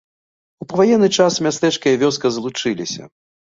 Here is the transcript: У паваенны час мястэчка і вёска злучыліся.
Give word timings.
У 0.63 0.65
паваенны 0.71 1.09
час 1.17 1.37
мястэчка 1.47 1.85
і 1.97 2.01
вёска 2.05 2.33
злучыліся. 2.39 3.03